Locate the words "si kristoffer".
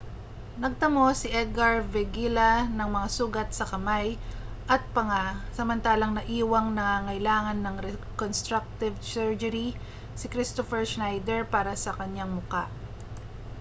10.19-10.83